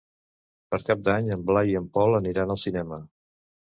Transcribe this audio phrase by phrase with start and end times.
[0.75, 3.05] Per Cap d'Any en Blai i en Pol aniran al cinema.